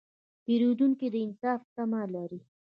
[0.43, 2.39] پیرودونکی د انصاف تمه لري.